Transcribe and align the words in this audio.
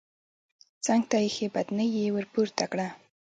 څنګ 0.85 1.01
ته 1.09 1.15
ايښی 1.21 1.47
بدنۍ 1.55 1.87
يې 1.97 2.07
ورپورته 2.15 2.63
کړه. 2.71 2.87